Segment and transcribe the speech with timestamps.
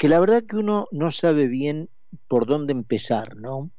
[0.00, 1.90] que la verdad que uno no sabe bien
[2.26, 3.70] por dónde empezar, ¿no?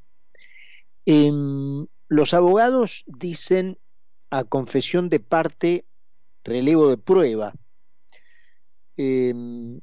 [1.03, 3.79] Em, los abogados dicen
[4.29, 5.83] a confesión de parte,
[6.43, 7.55] relevo de prueba.
[8.97, 9.81] Em,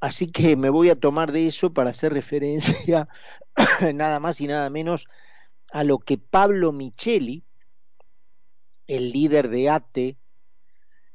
[0.00, 3.06] así que me voy a tomar de eso para hacer referencia
[3.94, 5.04] nada más y nada menos
[5.72, 7.44] a lo que Pablo Micheli,
[8.86, 10.16] el líder de ATE,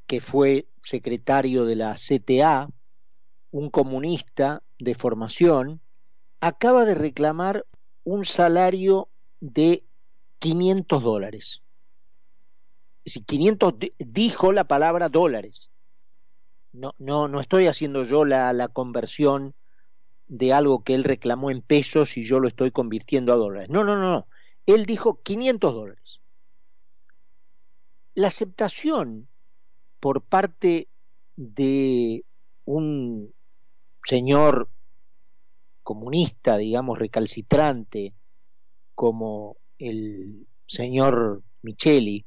[0.05, 2.69] que fue secretario de la CTA,
[3.53, 5.79] un comunista de formación,
[6.41, 7.65] acaba de reclamar
[8.03, 9.09] un salario
[9.41, 9.83] de
[10.39, 11.61] 500 dólares.
[13.05, 15.69] Es decir, 500 dijo la palabra dólares.
[16.71, 19.53] No, no, no estoy haciendo yo la, la conversión
[20.27, 23.69] de algo que él reclamó en pesos y yo lo estoy convirtiendo a dólares.
[23.69, 24.27] No, no, no, no.
[24.65, 26.21] Él dijo 500 dólares.
[28.15, 29.27] La aceptación
[29.99, 30.87] por parte
[31.35, 32.25] de
[32.65, 33.31] un
[34.03, 34.69] señor
[35.81, 38.13] comunista, digamos, recalcitrante,
[38.95, 42.25] como el señor Micheli,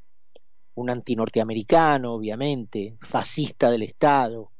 [0.75, 4.51] un antinorteamericano, obviamente, fascista del Estado,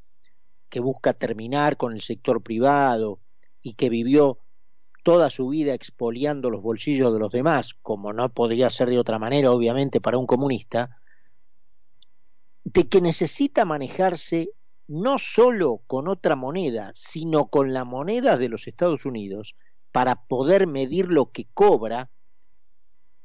[0.69, 3.21] que busca terminar con el sector privado
[3.61, 4.39] y que vivió
[5.03, 9.19] toda su vida expoliando los bolsillos de los demás, como no podía ser de otra
[9.19, 10.99] manera, obviamente, para un comunista,
[12.65, 14.51] de que necesita manejarse
[14.89, 19.55] no solo con otra moneda, sino con la moneda de los Estados Unidos,
[19.93, 22.11] para poder medir lo que cobra,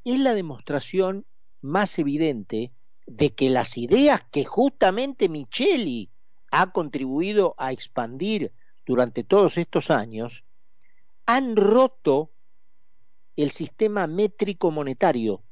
[0.04, 1.26] es la demostración
[1.60, 2.72] más evidente
[3.06, 6.10] de que las ideas que justamente Micheli
[6.50, 8.52] ha contribuido a expandir
[8.84, 10.44] durante todos estos años
[11.26, 12.32] han roto
[13.36, 15.42] el sistema métrico monetario.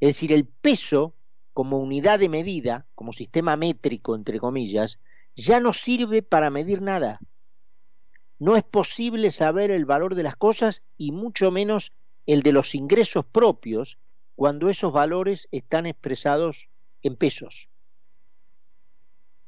[0.00, 1.14] Es decir, el peso
[1.52, 4.98] como unidad de medida, como sistema métrico, entre comillas,
[5.36, 7.20] ya no sirve para medir nada.
[8.38, 11.92] No es posible saber el valor de las cosas y mucho menos
[12.26, 13.98] el de los ingresos propios
[14.34, 16.68] cuando esos valores están expresados
[17.02, 17.68] en pesos.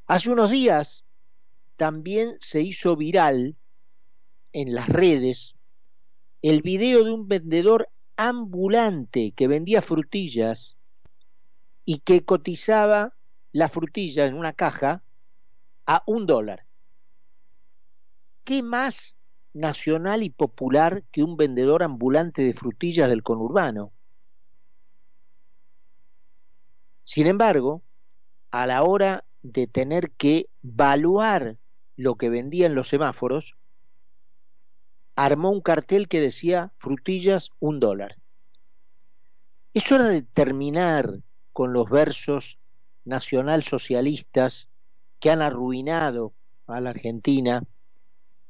[0.07, 1.05] Hace unos días
[1.77, 3.57] también se hizo viral
[4.53, 5.57] en las redes
[6.43, 10.74] el video de un vendedor ambulante que vendía frutillas
[11.85, 13.15] y que cotizaba
[13.53, 15.03] la frutilla en una caja
[15.87, 16.67] a un dólar.
[18.45, 19.17] ¿Qué más
[19.53, 23.93] nacional y popular que un vendedor ambulante de frutillas del conurbano?
[27.05, 27.83] Sin embargo,
[28.51, 31.59] a la hora de tener que valuar
[31.97, 33.57] lo que vendía en los semáforos,
[35.17, 38.17] armó un cartel que decía frutillas un dólar.
[39.75, 41.21] Es hora de terminar
[41.55, 42.59] con los versos
[43.05, 44.69] nacionalsocialistas
[45.21, 46.35] que han arruinado
[46.67, 47.63] a la Argentina,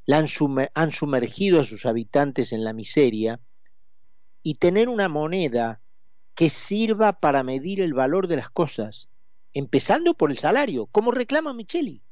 [0.09, 0.26] han,
[0.75, 3.38] han sumergido a sus habitantes en la miseria,
[4.43, 5.81] y tener una moneda
[6.34, 9.09] que sirva para medir el valor de las cosas,
[9.53, 12.03] empezando por el salario, como reclama Micheli.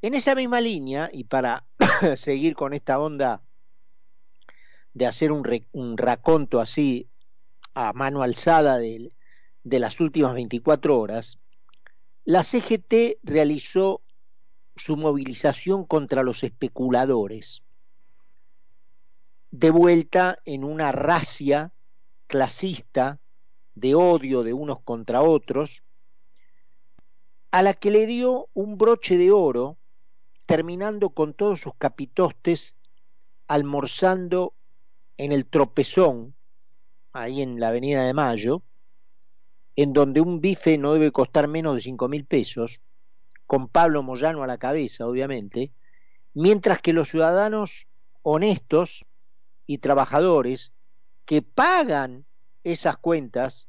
[0.00, 1.64] En esa misma línea, y para
[2.16, 3.42] seguir con esta onda
[4.94, 7.08] de hacer un, un raconto así
[7.74, 9.10] a mano alzada de,
[9.64, 11.38] las últimas 24 horas,
[12.24, 14.02] la CGT realizó
[14.76, 17.62] su movilización contra los especuladores,
[19.50, 21.72] de vuelta en una racia
[22.26, 23.20] clasista
[23.74, 25.82] de odio de unos contra otros,
[27.50, 29.76] a la que le dio un broche de oro,
[30.46, 32.76] terminando con todos sus capitostes
[33.46, 34.54] almorzando
[35.18, 36.34] en el tropezón,
[37.12, 38.62] ahí en la Avenida de Mayo,
[39.76, 42.80] en donde un bife no debe costar menos de cinco mil pesos,
[43.46, 45.72] con Pablo Moyano a la cabeza, obviamente,
[46.34, 47.86] mientras que los ciudadanos
[48.22, 49.04] honestos
[49.66, 50.72] y trabajadores
[51.24, 52.24] que pagan
[52.64, 53.68] esas cuentas,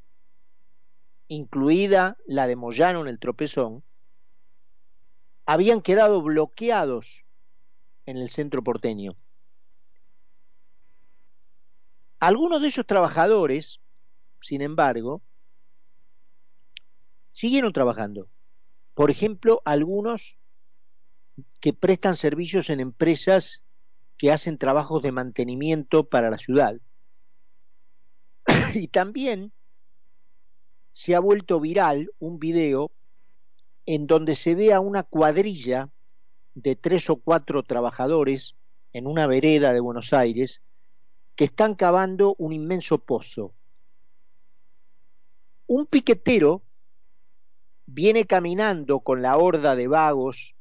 [1.28, 3.84] incluida la de Moyano en el tropezón,
[5.46, 7.26] habían quedado bloqueados
[8.06, 9.16] en el centro porteño.
[12.24, 13.82] Algunos de esos trabajadores,
[14.40, 15.22] sin embargo,
[17.32, 18.30] siguieron trabajando.
[18.94, 20.38] Por ejemplo, algunos
[21.60, 23.62] que prestan servicios en empresas
[24.18, 26.78] que hacen trabajos de mantenimiento para la ciudad.
[28.74, 29.52] y también
[30.94, 32.94] se ha vuelto viral un video
[33.86, 35.90] en donde se ve a una cuadrilla
[36.56, 38.56] de tres o cuatro trabajadores
[38.94, 40.62] en una vereda de Buenos Aires
[41.36, 43.54] que están cavando un inmenso pozo.
[45.68, 46.64] Un piquetero
[47.86, 50.56] viene caminando con la horda de vagos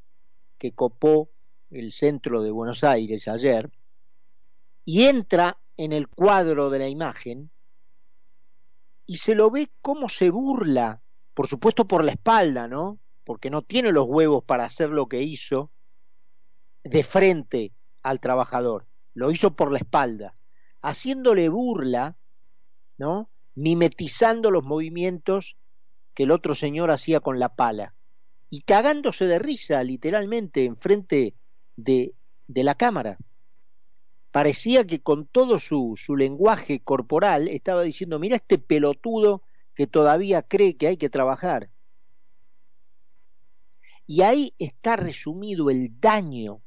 [0.58, 1.30] que copó
[1.70, 3.70] el centro de Buenos Aires ayer,
[4.84, 7.50] y entra en el cuadro de la imagen
[9.06, 11.02] y se lo ve cómo se burla,
[11.34, 12.98] por supuesto por la espalda, ¿no?
[13.25, 15.70] Porque no tiene los huevos para hacer lo que hizo
[16.84, 17.72] de frente
[18.02, 20.34] al trabajador, lo hizo por la espalda,
[20.82, 22.17] haciéndole burla,
[22.99, 23.31] ¿no?
[23.55, 25.56] Mimetizando los movimientos
[26.14, 27.94] que el otro señor hacía con la pala
[28.50, 31.34] y cagándose de risa literalmente enfrente
[31.76, 32.14] de,
[32.49, 33.17] de la cámara
[34.32, 39.43] parecía que con todo su, su lenguaje corporal estaba diciendo, mira este pelotudo
[39.75, 41.70] que todavía cree que hay que trabajar.
[44.06, 46.62] Y ahí está resumido el daño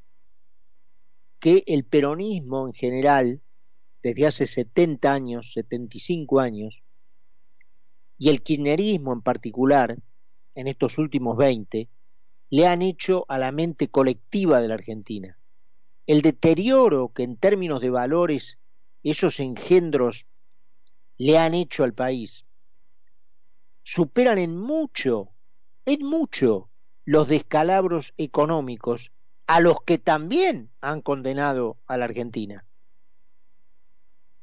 [1.39, 3.41] que el peronismo en general,
[4.05, 6.83] desde hace 70 años, 75 años,
[8.19, 9.97] y el kirchnerismo en particular,
[10.53, 11.89] en estos últimos 20,
[12.51, 15.37] le han hecho a la mente colectiva de la Argentina
[16.05, 18.59] el deterioro que en términos de valores
[19.01, 20.27] esos engendros
[21.17, 22.45] le han hecho al país,
[23.81, 25.31] superan en mucho,
[25.85, 26.69] en mucho,
[27.05, 29.11] los descalabros económicos
[29.47, 32.65] a los que también han condenado a la Argentina.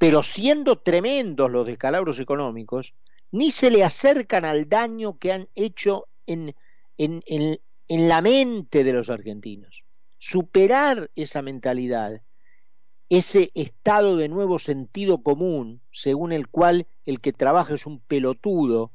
[0.03, 2.93] Pero siendo tremendos los descalabros económicos,
[3.31, 6.57] ni se le acercan al daño que han hecho en,
[6.97, 9.85] en, en, en la mente de los argentinos.
[10.17, 12.21] Superar esa mentalidad,
[13.07, 18.91] ese estado de nuevo sentido común, según el cual el que trabaja es un pelotudo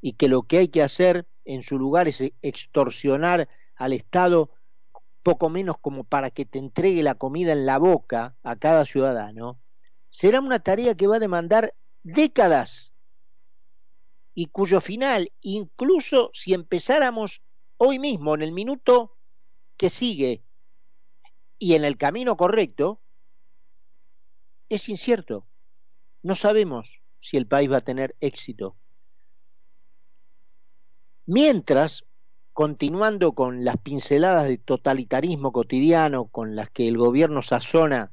[0.00, 4.50] y que lo que hay que hacer en su lugar es extorsionar al Estado
[5.24, 9.58] poco menos como para que te entregue la comida en la boca a cada ciudadano,
[10.12, 11.74] será una tarea que va a demandar
[12.04, 12.92] décadas
[14.34, 17.42] y cuyo final, incluso si empezáramos
[17.78, 19.16] hoy mismo, en el minuto
[19.76, 20.44] que sigue,
[21.58, 23.00] y en el camino correcto,
[24.68, 25.46] es incierto.
[26.22, 28.76] No sabemos si el país va a tener éxito.
[31.24, 32.04] Mientras,
[32.52, 38.12] continuando con las pinceladas de totalitarismo cotidiano con las que el gobierno sazona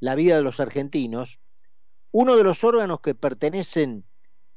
[0.00, 1.38] la vida de los argentinos,
[2.12, 4.04] uno de los órganos que pertenecen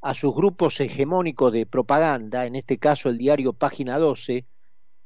[0.01, 4.45] a sus grupos hegemónicos de propaganda, en este caso el diario Página 12,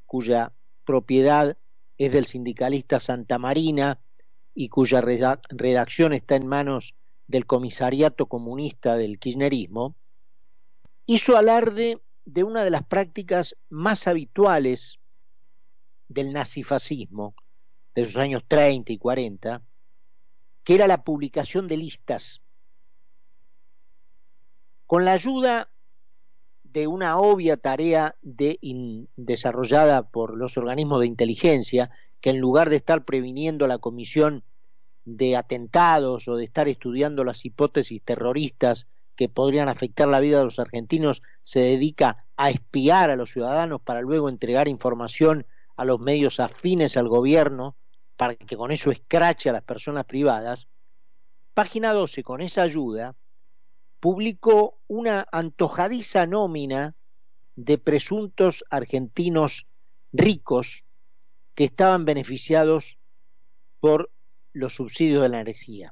[0.05, 0.53] cuya
[0.85, 1.57] propiedad
[1.97, 3.99] es del sindicalista Santa Marina
[4.53, 6.93] y cuya redacción está en manos
[7.27, 9.95] del comisariato comunista del kirchnerismo,
[11.05, 14.99] hizo alarde de una de las prácticas más habituales
[16.07, 17.33] del nazifascismo
[17.95, 19.61] de los años 30 y 40,
[20.63, 22.41] que era la publicación de listas.
[24.85, 25.69] Con la ayuda
[26.63, 28.59] de una obvia tarea de
[29.15, 34.43] desarrollada por los organismos de inteligencia, que en lugar de estar previniendo la comisión
[35.05, 40.45] de atentados o de estar estudiando las hipótesis terroristas que podrían afectar la vida de
[40.45, 45.45] los argentinos, se dedica a espiar a los ciudadanos para luego entregar información
[45.75, 47.75] a los medios afines al gobierno
[48.29, 50.67] que con eso escrache a las personas privadas,
[51.53, 53.15] página 12, con esa ayuda,
[53.99, 56.95] publicó una antojadiza nómina
[57.55, 59.67] de presuntos argentinos
[60.11, 60.83] ricos
[61.55, 62.97] que estaban beneficiados
[63.79, 64.11] por
[64.53, 65.91] los subsidios de la energía.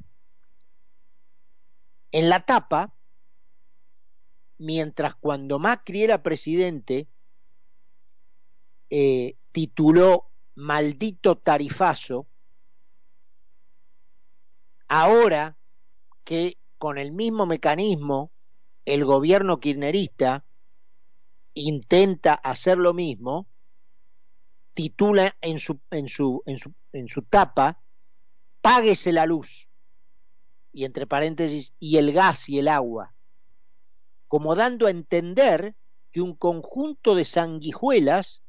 [2.12, 2.94] En la tapa,
[4.58, 7.08] mientras cuando Macri era presidente,
[8.90, 12.28] eh, tituló Maldito tarifazo,
[14.88, 15.58] ahora
[16.24, 18.32] que con el mismo mecanismo,
[18.86, 20.44] el gobierno kirchnerista
[21.54, 23.48] intenta hacer lo mismo,
[24.74, 27.82] titula en su, en su, en su, en su tapa,
[28.62, 29.70] páguese la luz,
[30.74, 33.14] y entre paréntesis, y el gas y el agua,
[34.28, 35.76] como dando a entender
[36.12, 38.44] que un conjunto de sanguijuelas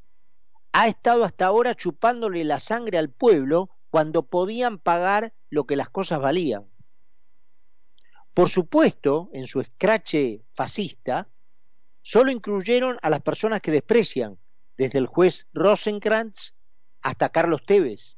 [0.73, 5.91] ha estado hasta ahora chupándole la sangre al pueblo cuando podían pagar lo que las
[5.91, 6.67] cosas valían.
[8.33, 11.29] Por supuesto, en su escrache fascista,
[12.01, 14.39] solo incluyeron a las personas que desprecian,
[14.79, 16.55] desde el juez Rosenkrantz
[17.03, 18.17] hasta Carlos Tevez.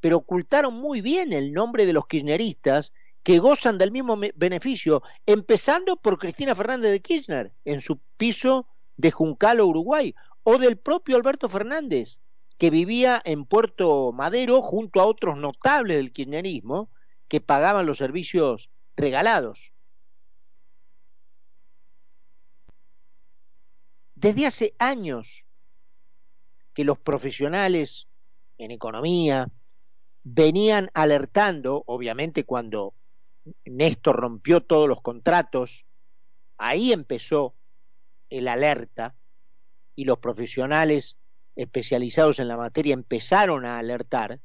[0.00, 5.96] Pero ocultaron muy bien el nombre de los kirchneristas que gozan del mismo beneficio, empezando
[5.96, 8.66] por Cristina Fernández de Kirchner en su piso
[8.98, 12.18] de Juncalo, Uruguay, o del propio Alberto Fernández,
[12.58, 16.90] que vivía en Puerto Madero junto a otros notables del kirchnerismo
[17.28, 19.72] que pagaban los servicios regalados.
[24.14, 25.44] Desde hace años
[26.72, 28.06] que los profesionales
[28.58, 29.50] en economía
[30.22, 32.94] venían alertando, obviamente cuando
[33.64, 35.84] Néstor rompió todos los contratos,
[36.56, 37.54] ahí empezó
[38.30, 39.14] el alerta
[39.94, 41.18] y los profesionales
[41.56, 44.40] especializados en la materia empezaron a alertar.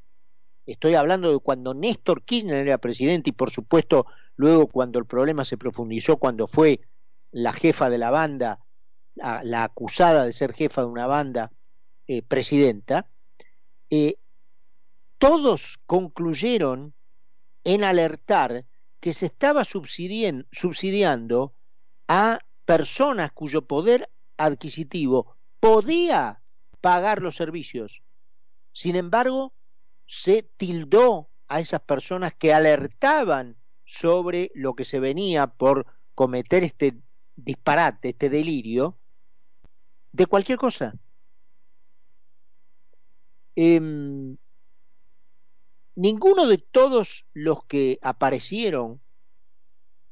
[0.65, 5.43] Estoy hablando de cuando Néstor Kirchner era presidente y por supuesto luego cuando el problema
[5.43, 6.81] se profundizó, cuando fue
[7.31, 8.59] la jefa de la banda,
[9.15, 11.51] la, acusada de ser jefa de una banda,
[12.07, 13.09] eh, presidenta,
[13.89, 14.17] eh,
[15.17, 16.93] todos concluyeron
[17.63, 18.65] en alertar
[18.99, 21.53] que se estaba subsidiando
[22.07, 26.41] a personas cuyo poder adquisitivo podía
[26.81, 28.01] pagar los servicios.
[28.71, 29.53] Sin embargo,
[30.05, 35.85] se tildó a esas personas que alertaban sobre lo que se venía por
[36.15, 36.97] cometer este
[37.35, 38.97] disparate, este delirio,
[40.11, 40.93] de cualquier cosa.
[43.55, 43.81] Eh,
[45.95, 49.01] ninguno de todos los que aparecieron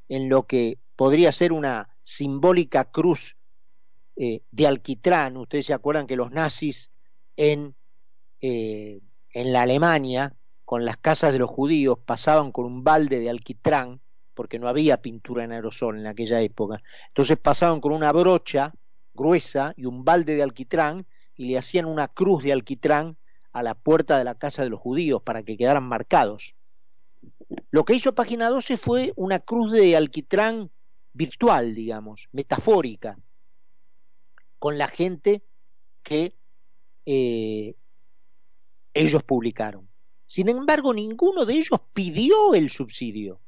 [0.10, 3.37] en lo que podría ser una simbólica cruz
[4.20, 6.90] eh, de alquitrán, ustedes se acuerdan que los nazis
[7.36, 7.76] en,
[8.42, 9.00] eh,
[9.32, 10.34] en la Alemania,
[10.66, 14.02] con las casas de los judíos, pasaban con un balde de alquitrán,
[14.34, 18.74] porque no había pintura en aerosol en aquella época, entonces pasaban con una brocha
[19.14, 21.06] gruesa y un balde de alquitrán
[21.36, 23.18] y le hacían una cruz de alquitrán
[23.52, 26.56] a la puerta de la casa de los judíos para que quedaran marcados.
[27.70, 30.72] Lo que hizo Página 12 fue una cruz de alquitrán
[31.14, 33.18] virtual, digamos, metafórica,
[34.60, 35.44] con la gente
[36.04, 36.34] que
[37.06, 37.76] eh,
[38.94, 39.88] ellos publicaron.
[40.26, 43.40] Sin embargo, ninguno de ellos pidió el subsidio.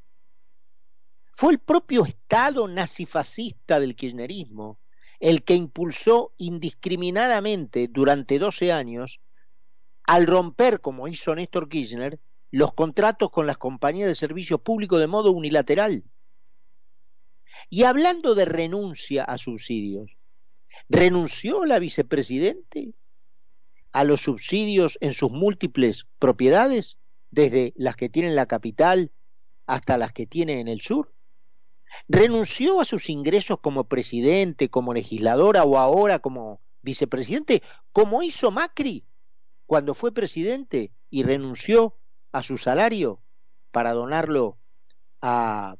[1.33, 4.79] Fue el propio Estado nazifascista del kirchnerismo
[5.19, 9.19] el que impulsó indiscriminadamente durante 12 años
[10.03, 12.19] al romper, como hizo Néstor Kirchner,
[12.51, 16.03] los contratos con las compañías de servicios públicos de modo unilateral.
[17.69, 20.17] Y hablando de renuncia a subsidios,
[20.89, 22.93] ¿renunció la vicepresidente
[23.91, 26.97] a los subsidios en sus múltiples propiedades,
[27.31, 29.11] desde las que tiene en la capital
[29.65, 31.13] hasta las que tiene en el sur?
[32.07, 39.05] ¿Renunció a sus ingresos como presidente, como legisladora o ahora como vicepresidente, como hizo Macri
[39.65, 41.95] cuando fue presidente y renunció
[42.31, 43.21] a su salario
[43.71, 44.57] para donarlo
[45.21, 45.77] a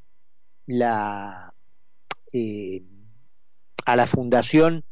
[0.66, 1.54] la
[2.32, 2.84] eh,
[3.92, 4.86] a la fundación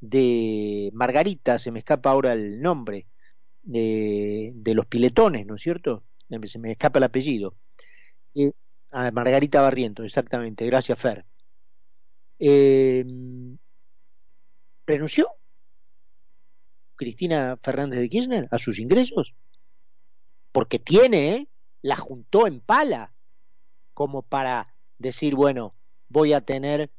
[0.00, 3.06] de Margarita, se me escapa ahora el nombre,
[3.62, 6.04] de, de los piletones, ¿no es cierto?
[6.44, 7.54] Se me escapa el apellido.
[8.34, 8.52] Eh,
[8.90, 11.26] a Margarita Barrientos, exactamente, gracias Fer.
[12.38, 13.04] Eh,
[14.86, 15.28] renunció
[16.98, 19.34] Cristina Fernández de Kirchner a sus ingresos?
[20.52, 21.48] Porque tiene, ¿eh?
[21.80, 23.12] la juntó en pala,
[23.94, 25.74] como para decir, bueno,
[26.08, 26.90] voy a tener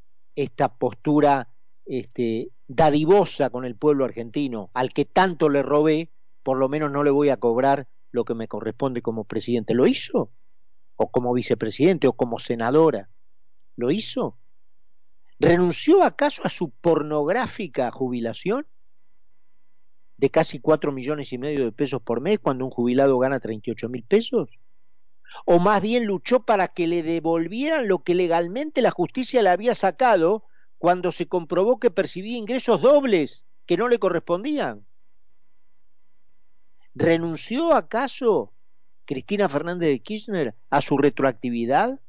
[0.44, 1.50] esta postura
[1.86, 6.12] este, dadivosa con el pueblo argentino, al que tanto le robé,
[6.44, 9.74] por lo menos no le voy a cobrar lo que me corresponde como presidente.
[9.74, 10.32] ¿Lo hizo?
[10.96, 12.08] ¿O como vicepresidente?
[12.08, 13.10] ¿O como senadora?
[13.76, 14.38] ¿Lo hizo?
[15.40, 18.66] ¿Renunció acaso a su pornográfica jubilación?
[20.20, 23.88] de casi cuatro millones y medio de pesos por mes cuando un jubilado gana 38
[23.88, 24.50] mil pesos?
[25.46, 29.76] ¿O más bien luchó para que le devolvieran lo que legalmente la justicia le había
[29.76, 30.46] sacado
[30.78, 34.86] cuando se comprobó que percibía ingresos dobles que no le correspondían?
[36.96, 38.54] ¿Renunció acaso
[39.06, 42.00] Cristina Fernández de Kirchner a su retroactividad?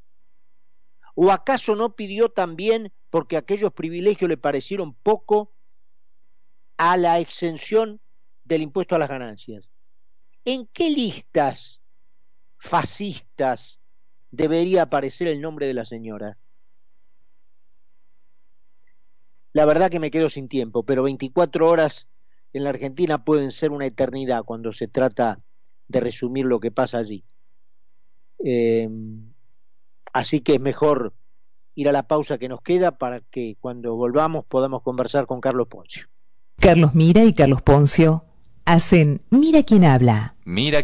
[1.15, 5.53] ¿O acaso no pidió también, porque aquellos privilegios le parecieron poco,
[6.81, 8.01] a la exención
[8.43, 9.69] del impuesto a las ganancias.
[10.47, 11.80] ¿En qué listas
[12.61, 13.81] fascistas
[14.31, 16.37] debería aparecer el nombre de la señora?
[19.53, 22.07] La verdad que me quedo sin tiempo, pero 24 horas
[22.53, 25.41] en la Argentina pueden ser una eternidad cuando se trata
[25.89, 27.25] de resumir lo que pasa allí.
[28.45, 28.89] Eh,
[30.13, 31.15] así que es mejor
[31.75, 35.67] ir a la pausa que nos queda para que cuando volvamos podamos conversar con Carlos
[35.69, 36.07] Poncio.
[36.59, 38.25] Carlos Mira y Carlos Poncio
[38.65, 40.37] hacen Mira quién habla.
[40.45, 40.83] Mira